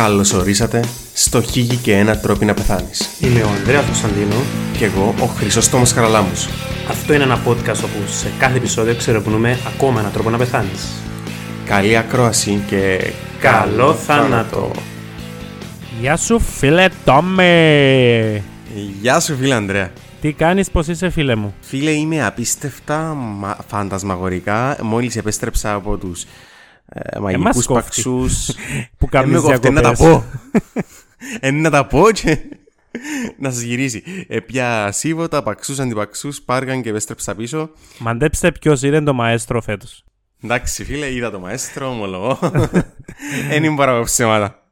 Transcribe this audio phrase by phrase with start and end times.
[0.00, 3.08] Καλώς ορίσατε στο Χίγη και ένα τρόπο να πεθάνεις.
[3.20, 4.34] Είμαι ο Ανδρέας Κωνσταντίνο.
[4.78, 6.48] Και εγώ ο Χρυσόστομος Χαραλάμους.
[6.88, 10.86] Αυτό είναι ένα podcast όπου σε κάθε επεισόδιο ξερευνούμε ακόμα έναν τρόπο να πεθάνεις.
[11.64, 14.70] Καλή ακρόαση και Καλό θάνατο.
[16.00, 18.42] Γεια σου φίλε Τόμι!
[19.00, 19.90] Γεια σου φίλε Ανδρέα.
[20.20, 26.22] Τι κάνεις, πώς είσαι φίλε μου; Φίλε είμαι απίστευτα μα- φαντασμαγορικά μόλις επέστρεψα από τους
[26.22, 26.26] ε,
[27.20, 27.72] μαγικούς κόφτει.
[27.72, 28.46] παξούς.
[28.98, 30.22] Που Ε, με κάνεις κόφτει, να τα διακοπές.
[30.72, 30.82] πω.
[31.40, 32.38] Ε, να τα πω και
[33.42, 34.02] να σας γυρίσει.
[34.28, 37.70] Ε, πια σίβοτα, παξούς, αντιπαξούς, πάργαν και επέστρεψα πίσω.
[37.98, 40.04] Μαντέψτε ποιος είναι το μαέστρο φέτος.
[40.42, 42.38] Εντάξει φίλε, είδα το μαέστρο, ομολογώ.
[43.48, 44.62] Δεν είναι παραγωγή ψέματα.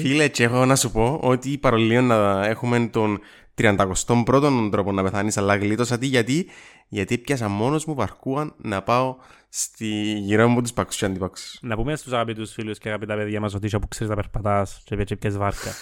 [0.00, 3.20] Φίλε, και έχω να σου πω ότι παρολίγο να έχουμε τον
[3.62, 6.46] 31ο τρόπο να πεθάνεις, αλλά γλίτωσα τι, γιατί,
[6.88, 9.16] γιατί πιάσα μόνος μου παρκούαν να πάω
[9.52, 9.86] στη
[10.18, 11.58] γύρω μου τους παξούς και αντιπαξούς.
[11.62, 14.80] Να πούμε στους αγαπητούς φίλους και αγαπητά παιδιά μας ότι είσαι που ξέρεις να περπατάς
[14.84, 15.70] και έτσι πιες βάρκα.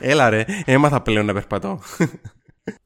[0.00, 1.80] Έλα ρε, έμαθα πλέον να περπατώ.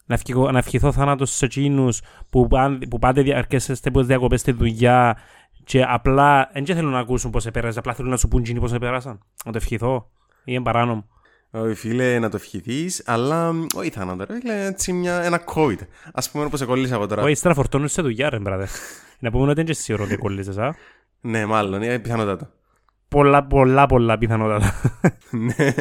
[0.07, 4.53] να, ευχηθώ, να ευχηθώ θάνατος σε εκείνους που, πάν- που πάτε διαρκέσαστε πως διακοπές στη
[4.53, 5.17] δουλειά
[5.65, 8.61] και απλά δεν και θέλουν να ακούσουν πώς επέρασες, απλά θέλουν να σου πούν εκείνοι
[8.61, 9.21] πώς επέρασαν.
[9.45, 10.11] Να το ευχηθώ.
[10.39, 11.09] Ή είναι παράνομο.
[11.51, 15.79] Όχι φίλε, να το ευχηθείς, αλλά μ, όχι θάνατο ρε, φίλε, έτσι μια, ένα COVID.
[16.13, 17.23] Ας πούμε όπως εκολλήσα εγώ τώρα.
[17.23, 18.69] Όχι, ύστερα φορτώνουν σε δουλειά ρε μπράδε.
[19.19, 20.75] Να πούμε ότι δεν είναι και σίγουρο ότι κολλήσεις, α.
[21.21, 22.49] Ναι, μάλλον, είναι πιθανότατο.
[23.09, 24.73] Πολλά, πολλά, πολλά πιθανότατα.
[25.31, 25.75] Ναι.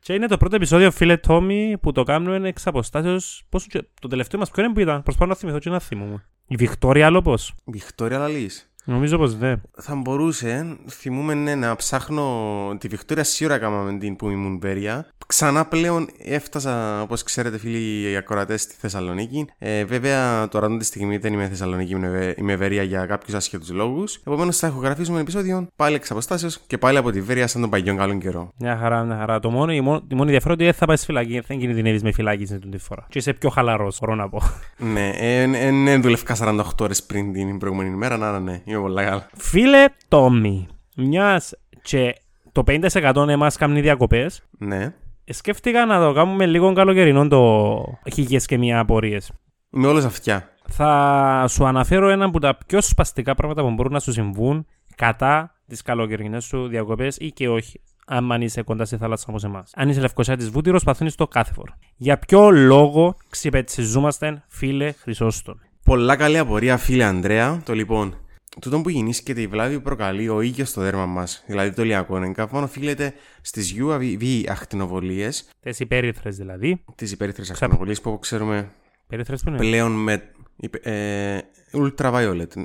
[0.00, 3.46] Και είναι το πρώτο επεισόδιο, φίλε Τόμι, που το κάνουμε εξ αποστάσεως.
[3.48, 3.84] Πόσο και...
[4.00, 6.24] Το τελευταίο μας ποιο είναι που ήταν; Προσπαθώ να θυμηθώ και να θυμούμαι.
[6.46, 7.54] Η Βικτόρια Λόπος.
[7.64, 8.73] Βικτόρια Λαλής.
[8.84, 9.54] Νομίζω πως ναι.
[9.76, 15.06] Θα μπορούσε, θυμούμε ναι, να ψάχνω τη Βικτόρια σίγουρα κάναμε την που ήμουν πέρια.
[15.26, 19.46] Ξανά πλέον έφτασα, όπως ξέρετε φίλοι οι ακροατές, στη Θεσσαλονίκη.
[19.58, 23.70] Ε, βέβαια τώρα τη στιγμή δεν είμαι Θεσσαλονίκη, είμαι, Βε- είμαι Βέρεια για κάποιους άσχετους
[23.70, 24.14] λόγους.
[24.16, 27.96] Επομένως θα ηχογραφήσουμε επεισόδιο πάλι εξ αποστάσεως και πάλι από τη Βέρεια σαν τον παγιόν
[27.96, 28.50] καλόν καιρό.
[28.58, 29.40] Μια χαρά, μια χαρά.
[29.40, 31.40] Το μόνο, η, μόνη, η μόνη διαφορά είναι ότι δεν θα πάει στη φυλακή.
[31.46, 33.06] Δεν κινδυνεύεις με φυλάκιση την φορά.
[33.08, 34.40] Και είσαι πιο χαλαρός, μπορώ να πω.
[34.78, 39.04] ναι, ε, ε, ναι, δουλεύκα 48 ώρες πριν την προηγούμενη ημέρα, άρα ναι, είμαι πολύ
[39.04, 39.28] καλά.
[39.36, 40.66] φίλε Τόμι,
[40.96, 42.14] μιας και
[42.52, 44.92] το 50% εμάς κάνουν διακοπές, Ναι,
[45.32, 49.32] σκέφτηκα να το κάνουμε λίγο καλοκαιρινό το χίγες και μια απορίες.
[49.70, 50.48] είμαι όλος αυτιά.
[50.68, 55.54] Θα σου αναφέρω ένα από τα πιο σπαστικά πράγματα που μπορούν να σου συμβούν κατά
[55.66, 57.80] τις καλοκαιρινές σου διακοπές ή και όχι.
[58.06, 59.70] Αν είσαι κοντά στη θάλασσα όπως εμάς.
[59.74, 61.78] Αν είσαι λευκοσιά τη Βούτυρος, παθαίνεις το κάθε φορά.
[61.96, 65.54] Για ποιο λόγο ξυπετσιζόμαστε, φίλε Χρυσόστομ;
[65.84, 67.62] Πολλά καλή απορία, φίλε Ανδρέα.
[67.64, 68.14] Το λοιπόν,
[68.60, 72.16] τούτο που γεννήσκεται η βλάβη που προκαλεί ο ήλιο στο δέρμα μας, δηλαδή το ηλιακό
[72.22, 75.28] εγκάβμα, οφείλεται στις UV ακτινοβολίε,
[75.60, 76.84] Τις υπέρυθρες δηλαδή.
[76.94, 78.70] τις υπέρυθρες ακτινοβολίε που όπως ξέρουμε
[79.04, 80.22] Υπέρυθρες που είναι; πλέον με.
[80.56, 81.40] υπε- Ε,
[81.72, 82.56] ultraviolet.
[82.56, 82.62] ε,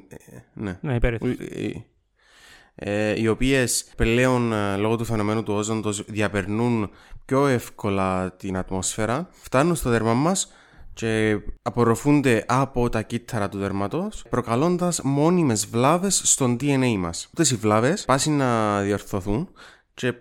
[0.53, 0.77] ναι.
[0.81, 1.35] Ναι, υπέρυθρες.
[1.39, 1.71] Ε,
[2.75, 6.89] ε, οι οποίες πλέον ε, λόγω του φαινομένου του όζοντος διαπερνούν
[7.25, 10.51] πιο εύκολα την ατμόσφαιρα, φτάνουν στο δέρμα μας
[10.99, 17.25] και απορροφούνται από τα κύτταρα του δέρματος, προκαλώντας μόνιμες βλάβες στον DNA μας.
[17.25, 19.49] Αυτές οι βλάβες πάσουν να διορθωθούν
[19.93, 20.13] και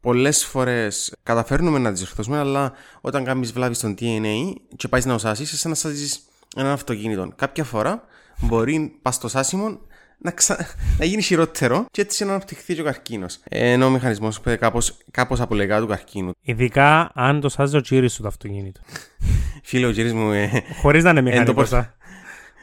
[0.00, 5.14] πολλές φορές καταφέρνουμε να τις διορθώσουμε, αλλά όταν κάνεις βλάβη στον DNA και πάεις να
[5.14, 6.20] οσάσεις, σαν να σάζεις
[6.56, 7.32] έναν αυτοκίνητο.
[7.36, 8.04] Κάποια φορά
[8.40, 9.78] μπορεί πας στο σάσιμο
[10.22, 10.66] να, ξα...
[10.98, 13.38] να γίνει χειρότερο και έτσι να αναπτυχθεί και ο καρκίνος.
[13.48, 14.78] Ενώ ο μηχανισμός κάπω
[15.10, 16.30] κάπως απολεγά του καρκίνου.
[16.42, 18.80] Ειδικά αν το σάζει ο τσίρι σου το αυτοκίνητο.
[19.62, 21.68] Φίλε, ο κύριος μου ε, Χωρίς να είναι Εν το μηχανικός.
[21.68, 21.88] πως-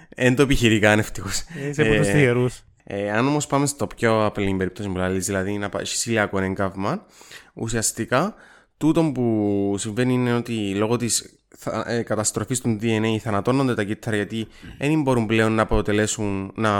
[0.10, 1.44] εν το επιχειρεί καν ευτυχώς.
[1.70, 2.46] Είσαι από τους τυχερού.
[2.84, 6.40] Ε, αν όμως πάμε στο πιο απλή περίπτωση που λέει, δηλαδή να πάει σε ηλιακό
[6.40, 7.06] εγκάβμα,
[7.54, 8.36] ουσιαστικά
[8.78, 11.40] τούτο που συμβαίνει είναι ότι λόγω της
[11.86, 14.48] ε, καταστροφής του DNA θανατώνονται τα κύτταρα γιατί
[14.78, 16.72] δεν μπορούν πλέον να αποτελέσουν, να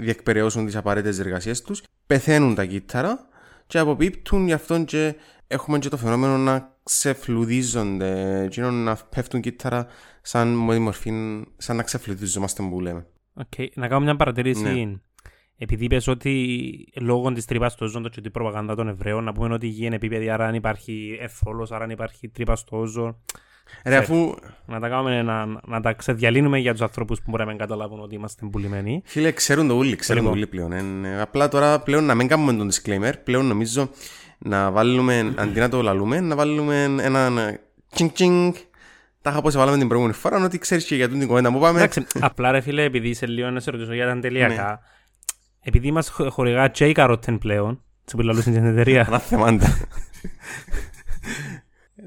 [0.00, 1.82] διεκπεραιώσουν τις απαραίτητες εργασίες τους.
[2.06, 3.28] Πεθαίνουν τα κύτταρα
[3.66, 5.14] και αποπίπτουν, γι' αυτό και
[5.46, 9.86] έχουμε και το φαινόμενο να ξεφλουδίζονται, εκείνο να πέφτουν κύτταρα
[10.22, 11.10] σαν με τη μορφή,
[11.56, 13.06] σαν να ξεφλουδίζομαστε που λέμε.
[13.34, 14.62] Οκ, Να κάνω μια παρατήρηση.
[14.62, 14.98] Ναι.
[15.62, 19.54] Επειδή είπες ότι λόγω της τρύπας στο όζον και την προπαγάνδα των Εβραίων, να πούμε
[19.54, 23.16] ότι η γη είναι επίπεδη, άρα αν υπάρχει εθόλος, άρα αν υπάρχει τρύπα στο όζον.
[23.84, 24.34] Ρε, αφού
[24.66, 28.00] Να τα, κάνουμε, να, να τα ξεδιαλύνουμε για τους ανθρώπους που μπορεί να μην καταλάβουν
[28.00, 29.02] ότι είμαστε πουλημένοι.
[29.04, 30.38] Φίλε, ξέρουν το ούλοι, ξέρουν το Λοιπόν.
[30.38, 31.02] ούλοι πλέον.
[31.04, 33.90] Ε, ε, απλά τώρα πλέον να μην κάνουμε τον disclaimer, πλέον νομίζω
[34.38, 37.60] να βάλουμε, αντί να το λαλούμε, να βάλουμε έναν ε,
[37.92, 38.54] τσινγκ τσινγκ.
[39.22, 41.58] Τα είχα πω σε βάλαμε την προηγούμενη φορά, ότι ξέρεις και για την κουβέντα που
[41.58, 41.78] πάμε.
[41.78, 44.78] Εντάξει, απλά ρε φίλε, επειδή είσαι λίγο να σε ρωτήσω για τα αντελειακά, Ναι.
[45.62, 49.66] επειδή μας χορηγά και η καρότεν πλέον, τι που λαλούσαν στην εταιρεία, Ένα θεμάντα.
[49.66, 49.72] Το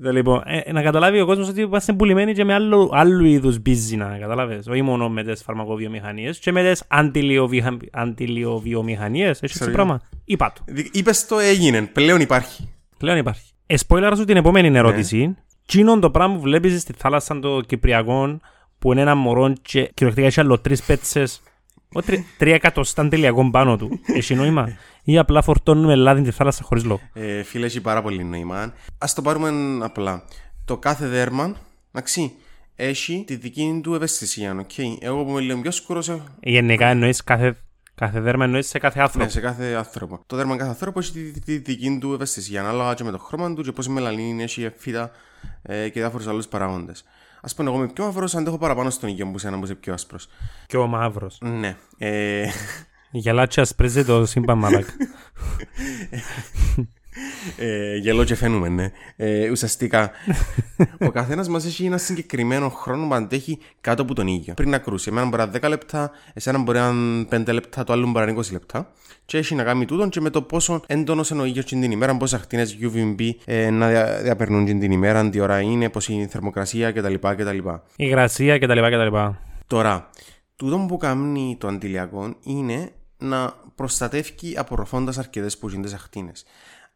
[0.01, 4.17] λοιπόν, ε, να καταλάβει ο κόσμος ότι είμαστε πουλημένοι και με άλλο, άλλου είδους μπίζινα,
[4.19, 4.67] καταλάβες.
[4.67, 9.27] Όχι μόνο με τις φαρμακοβιομηχανίες και με τις αντιλιοβιχα- αντιλιοβιομηχανίες.
[9.29, 9.71] Έχεις έτσι Ξέρω.
[9.71, 10.61] πράγμα; Είπα το.
[10.67, 12.69] Δι- Είπες το έγινε, πλέον υπάρχει.
[12.97, 13.51] Πλέον υπάρχει.
[13.65, 15.35] Ε, spoiler σου την επόμενη ερώτηση.
[15.65, 18.41] Τσίνον το πράγμα που βλέπεις στη θάλασσα των Κυπριακών
[18.79, 21.52] που είναι ένα μωρό και κυριολεκτικά έχει άλλο τρεις πέτσες όχι τρι-
[22.37, 23.99] τρία εκατοστά τελειακών πάνω του.
[24.05, 28.23] Έχει νόημα; Ή απλά φορτώνουμε λάδι τη θάλασσα χωρίς λόγο; Ε, φίλε, έχει πάρα πολύ
[28.23, 28.57] νόημα.
[28.97, 29.51] Α το πάρουμε
[29.85, 30.23] απλά.
[30.65, 31.55] Το κάθε δέρμα,
[31.91, 32.31] εντάξει,
[32.75, 34.65] έχει τη δική του ευαισθησία.
[34.65, 34.95] Okay.
[34.99, 36.01] Εγώ που είμαι λίγο πιο σκούρο,
[36.39, 37.55] Γενικά εννοείς κάθε,
[37.95, 40.23] κάθε δέρμα εννοείς σε κάθε άνθρωπο; ναι, σε κάθε άνθρωπο.
[40.25, 42.61] Το δέρμα κάθε άνθρωπο έχει τη, τη, τη δική του ευαισθησία.
[42.61, 45.11] Ανάλογα και με το χρώμα του και πόση μελανίνη έχει, φύτα
[45.61, 47.03] ε, και διάφορους άλλους παράγοντες.
[47.51, 49.93] Α πούμε, εγώ είμαι πιο μαύρο, αντέχω παραπάνω στον ήλιο που σένα που είσαι πιο
[49.93, 50.27] άσπρος.
[50.67, 51.37] Και ο μαύρος.
[51.41, 51.77] Ναι.
[51.97, 52.47] Ε,
[53.11, 54.93] Η γελάτσι ασπρίζει το σύμπαν μαλάκα.
[57.57, 58.91] ε, γελώ και φαίνουμε, ναι.
[59.15, 60.11] Ε, ουσιαστικά,
[60.99, 64.53] ο καθένας μας έχει ένα συγκεκριμένο χρόνο που αντέχει κάτω από τον ήλιο.
[64.53, 65.09] Πριν να κρούσει.
[65.09, 68.25] Εμένα μπορεί να είναι 10 λεπτά, εσένα μπορεί να είναι 5 λεπτά, το άλλο μπορεί
[68.25, 68.91] να είναι 20 λεπτά.
[69.25, 72.17] Και έχει να κάνει τούτον και με το πόσο έντονος είναι ο ήλιος την ημέρα,
[72.17, 76.27] πόσε ακτίνε UVB ε, να δια, διαπερνούν την ημέρα, τι ώρα είναι, πώς είναι η
[76.27, 77.13] θερμοκρασία κτλ.
[77.13, 77.57] κτλ.
[77.95, 78.79] Η γρασία κτλ.
[78.79, 79.17] κτλ.
[79.67, 80.09] Τώρα,
[80.55, 86.31] τούτο που κάνει το αντιλιακό είναι να προστατεύει απορροφώντας αρκετές που γίνονται ακτίνε.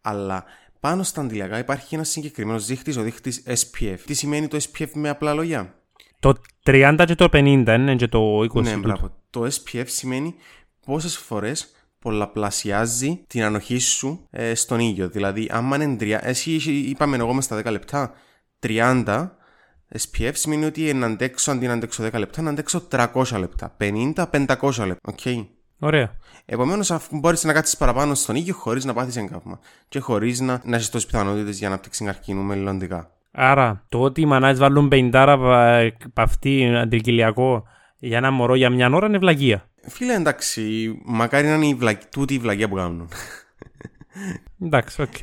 [0.02, 0.44] Αλλά
[0.80, 3.98] πάνω στα αντιλιακά υπάρχει ένας συγκεκριμένος δείχτης, ο δείχτης SPF.
[4.06, 5.76] Τι σημαίνει το SPF με απλά λόγια;
[6.20, 6.34] Το
[6.66, 8.62] 30 και το 50 είναι και το 20.
[8.62, 8.80] Ναι, τούτο.
[8.80, 9.12] μπράβο.
[9.30, 10.36] Το SPF σημαίνει
[10.86, 15.10] πόσες φορές πολλαπλασιάζει την ανοχή σου ε, στον ήλιο.
[15.10, 18.14] Δηλαδή, άμα είναι τρία, εσύ είπαμε εγώ μες στα 10 λεπτά
[18.60, 19.30] 30
[19.94, 23.76] SPF σημαίνει ότι να αντέξω αντί να αντέξω 10 λεπτά, να αντέξω 300 λεπτά.
[23.80, 25.12] 50, 500 λεπτά.
[25.12, 25.48] Οκ.
[25.80, 26.12] Ωραία.
[26.46, 29.60] Επομένως, μπορείς να κάτσεις παραπάνω στον ήλιο χωρίς να πάθεις έγκαυμα
[29.90, 33.12] και χωρίς να, να έχει τόσες πιθανότητες για ανάπτυξη καρκίνου μελλοντικά.
[33.32, 37.64] Άρα, το ότι οι μανάδες βάλουν 50 από αυτή αντηλιακό
[38.00, 39.70] για ένα μωρό για μια ώρα είναι βλακεία.
[39.88, 41.98] Φίλε, εντάξει, μακάρι να είναι η βλα...
[41.98, 43.10] τούτη η βλακεία που κάνουν.
[44.62, 45.18] Εντάξει, οκ.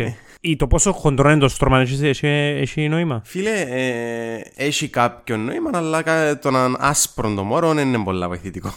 [0.47, 5.37] Ή το πόσο χοντρό είναι το στρώμα έχει, έχει, έχει νόημα; Φίλε, ε, έχει κάποιο
[5.37, 8.75] νόημα, αλλά κα- το να είναι άσπρο το μωρό δεν είναι πολύ βοηθητικό.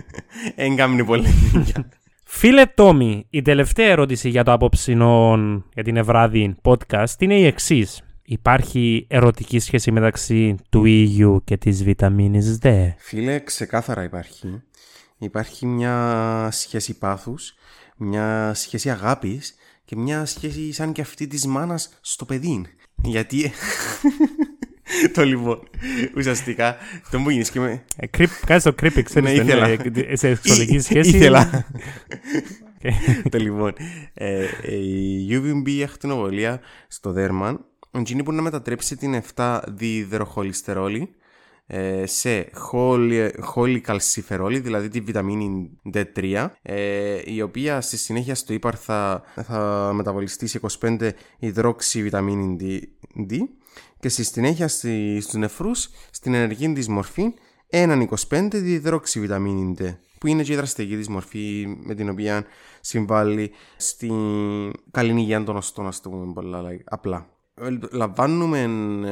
[0.56, 1.88] Δεν κάνει πολύ δουλειά.
[2.24, 5.38] Φίλε Τόμι, η τελευταία ερώτηση για το αποψινό
[5.74, 8.02] για την Ευράδη podcast είναι η εξής.
[8.22, 14.62] Υπάρχει ερωτική σχέση μεταξύ του ήλιου και της βιταμίνης D; Φίλε, ξεκάθαρα υπάρχει.
[15.18, 17.54] Υπάρχει μια σχέση πάθους,
[17.96, 19.54] μια σχέση αγάπης
[19.90, 22.64] και μια σχέση σαν και αυτή της μάνας στο παιδί.
[23.02, 23.52] Γιατί...
[25.14, 25.68] το λοιπόν,
[26.16, 26.76] ουσιαστικά,
[27.10, 27.84] το που γίνεις και με...
[27.96, 29.68] Ε, creep, κάνεις το creepy, ξέρεις, Ναι, δεν ήθελα.
[29.68, 31.16] είναι, ε, σε σεξουαλική Ή- σχέση.
[31.16, 31.66] Ήθελα.
[32.84, 32.92] Οκ.
[33.30, 33.72] το λοιπόν,
[34.14, 37.60] ε, ε, η UVB ακτινοβολία στο δέρμα
[38.08, 41.06] είναι που να μετατρέψει την 7 δεϋδροχοληστερόλη ε,
[42.04, 49.22] σε χόλι, χολικαλσιφερόλη, δηλαδή τη βιταμίνη D3, ε, η οποία στη συνέχεια στο ύπαρ θα,
[49.42, 52.82] θα μεταβολιστεί σε 25 υδρόξι βιταμίνη D,
[53.32, 53.36] D
[54.00, 57.34] και στη συνέχεια στη, στους νεφρούς στην ενεργή της μορφή
[57.68, 62.44] έναν 25 διυδρόξι βιταμίνη D που είναι και η δραστική της μορφή με την οποία
[62.80, 64.14] συμβάλλει στην
[64.90, 67.26] καλή υγεία των οστών, ας το πούμε πολλά like, απλά.
[67.54, 68.60] Ε, Λαμβάνουμε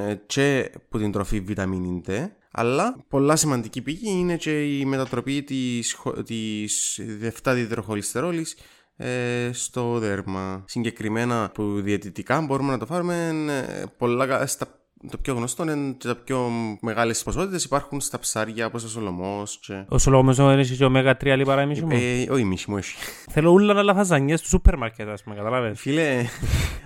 [0.09, 2.27] ε, και από την τροφή βιταμίνη D,
[2.59, 7.01] αλλά πολλά σημαντική πηγή είναι και η μετατροπή της, χο- της
[7.43, 8.57] 7 διυδροχολυστερόλης
[8.97, 10.65] ε, στο δέρμα.
[10.67, 14.78] Συγκεκριμένα που διαιτητικά μπορούμε να το πάρουμε ε, πολλά, κα- στα,
[15.11, 16.51] το πιο γνωστό είναι και τα πιο
[16.81, 19.85] μεγάλες ποσότητες υπάρχουν στα ψάρια όπως ο Σολομός και...
[19.89, 21.91] Ο Σολόμος έχει και ωμέγα 3 λιπαρά εμείς μου.
[21.91, 22.97] Ε, όχι μίση μου έχει.
[23.31, 25.81] Θέλω όλα να λαφαζανιές του σούπερ μάρκετ, ας πούμε, καταλάβες.
[25.81, 26.25] Φίλε,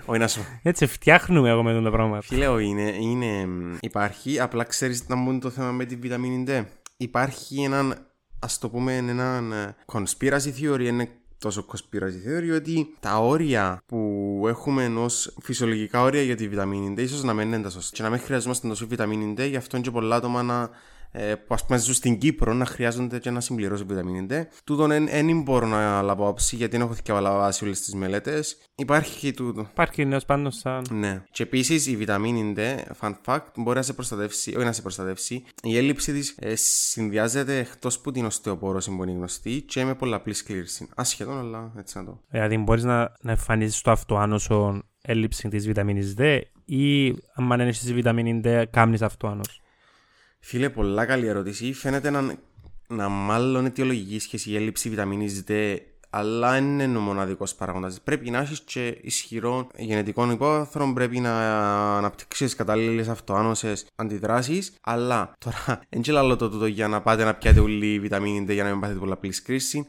[0.06, 2.20] όχι να σου Έτσι φτιάχνουμε εγώ με τον το πράγμα.
[2.20, 6.44] Φίλε, όχι, είναι, είναι, μ, υπάρχει, απλά ξέρεις να μπουν το θέμα με τη βιταμίνη
[6.48, 6.64] D.
[6.96, 8.06] Υπάρχει έναν,
[8.38, 11.08] ας το πούμε, έναν ε, conspiracy theory, είναι
[11.42, 17.00] τόσο conspiracy theory ότι τα όρια που έχουμε ενός φυσιολογικά όρια για τη βιταμίνη D
[17.00, 17.96] ίσως να μην είναι τα σωστά.
[17.96, 20.68] Και να μην χρειαζόμαστε τόσο βιταμίνη D, γι' αυτό είναι και πολλά άτομα να ε,
[21.46, 24.34] που ας πούμε ζουν στην Κύπρο να χρειάζονται και να συμπληρώσουν βιταμίνη D.
[24.64, 28.56] Τούτον δεν μπορώ να λάβω άποψη γιατί δεν έχω διαβάσει όλες τις μελέτες.
[28.74, 29.66] Υπάρχει τούτο.
[29.70, 30.86] Υπάρχει νέος πάνω σαν...
[30.90, 31.22] Ναι.
[31.30, 32.60] Και επίσης η βιταμίνη D,
[33.00, 35.44] fun fact, μπορεί να σε προστατεύσει, όχι να σε προστατεύσει.
[35.62, 40.34] Η έλλειψη της ε, συνδυάζεται εκτός που την οστεοπόρωση που είναι γνωστή και με πολλαπλή
[40.34, 40.88] σκλήρωση.
[40.94, 42.20] Ασχεδόν, αλλά έτσι να το.
[42.28, 47.80] Δηλαδή μπορείς να, να εμφανίσεις το αυτοάνωσο έλλειψη της βιταμίνης D ή αν δεν έχεις
[47.80, 49.61] τη βιταμίνη D κάνεις αυτοάνωσο.
[50.44, 51.72] Φίλε, πολλά καλή ερώτηση.
[51.72, 52.38] Φαίνεται να,
[52.88, 55.76] να μάλλον αιτιολογική σχέση η έλλειψη βιταμίνης D
[56.14, 58.00] αλλά δεν είναι ο μοναδικός παράγοντας.
[58.00, 61.32] Πρέπει να έχεις και ισχυρό γενετικό υπόθρο, πρέπει να
[61.96, 64.72] αναπτύξεις κατάλληλες αυτοάνωσες αντιδράσεις.
[64.82, 68.52] Αλλά τώρα, δεν άλλο το τούτο για να πάτε να πιάτε όλη η βιταμίνη D
[68.52, 69.86] για να μην πάθετε πολλαπλή κρίση.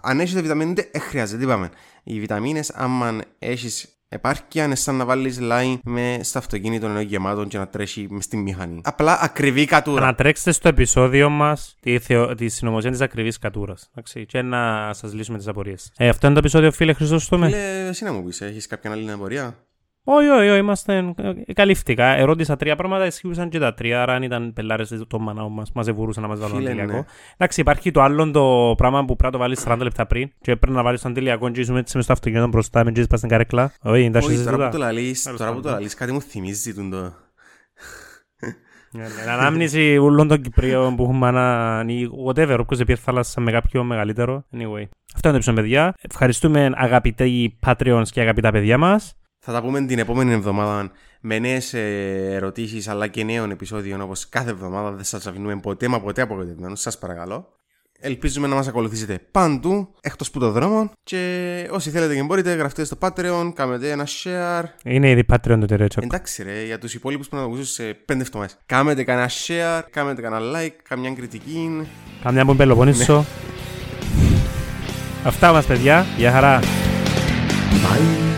[0.00, 1.44] Αν έχετε βιταμίνη D, ε, χρειάζεται.
[1.44, 1.70] Είπαμε.
[2.02, 7.44] Οι βιταμίνες, άμα έχεις επάρκεια είναι σαν να βάλεις line με στο αυτοκίνητο ενώ γεμάτο
[7.44, 8.80] και να τρέχει μες στη μηχανή.
[8.84, 10.06] Απλά ακριβή κατούρα.
[10.06, 12.34] Να τρέξετε στο επεισόδιο μας τη, θεω...
[12.34, 13.90] τη συνωμοσία της ακριβής κατούρας.
[14.26, 15.92] Και να σας λύσουμε τις απορίες.
[15.96, 19.10] Ε, αυτό είναι το επεισόδιο, φίλε Χρυσόστομε; Φίλε, εσύ να μου πεις, έχεις κάποια άλλη
[19.10, 19.56] απορία;
[20.04, 21.14] Όχι, όχι, όχι, είμαστε.
[21.52, 22.04] Καλύφθηκα.
[22.04, 24.02] Ερώτησα τρία πράγματα, ισχύουσαν και τα τρία.
[24.02, 26.92] Άρα αν ήταν πελάρες το μανά μας, μαζευουρούσε να μας βάλουν αντιλιακό.
[26.92, 27.04] Ναι.
[27.36, 30.28] Εντάξει, υπάρχει το άλλο το πράγμα που πρέπει να το βάλεις 40 λεπτά πριν.
[30.40, 33.02] Και πρέπει να βάλεις το αντιλιακό και είσαι έτσι με στο αυτοκίνητο μπροστά, με τζι
[33.02, 33.72] στην καρέκλα.
[33.82, 37.12] Όχι, εντάξει, τώρα που το λαλείς, τώρα που το λαλείς, κάτι μου θυμίζει τον το.
[38.94, 43.52] Ναι, ναι, ανάμνηση όλων των Κυπρίων που έχουμε ένα ή whatever, όποιος επήρ θάλασσα με
[43.52, 44.44] κάποιο μεγαλύτερο.
[44.52, 44.84] Anyway.
[45.14, 45.94] Αυτό είναι το επεισόδιο, παιδιά.
[46.00, 49.16] Ευχαριστούμε αγαπητοί Patreons και αγαπητά παιδιά μας.
[49.44, 54.50] Θα τα πούμε την επόμενη εβδομάδα με νέες ερωτήσεις αλλά και νέων επεισόδιων όπως κάθε
[54.50, 54.90] εβδομάδα.
[54.92, 56.80] Δεν σας αφήνουμε ποτέ μα ποτέ απογοητευμένους.
[56.80, 57.48] Σας παρακαλώ.
[58.00, 60.90] Ελπίζουμε να μας ακολουθήσετε παντού εκτός που το δρόμο.
[61.02, 64.64] Και όσοι θέλετε και μπορείτε, γραφτείτε στο Patreon, κάνετε ένα share.
[64.84, 66.00] Είναι ήδη Patreon το τερέτσο.
[66.02, 68.58] Εντάξει, ρε, για τους υπόλοιπους που να το ακούσουν σε πέντε εβδομάδες.
[68.66, 71.86] Κάνετε κανένα share, κάνετε κανένα like, καμιά κριτική.
[72.22, 73.16] Καμιά που μπελοπονήσω.
[73.16, 73.24] Ναι.
[75.24, 76.06] Αυτά μας, παιδιά.
[76.16, 76.60] Γεια χαρά.
[76.60, 78.31] Bye.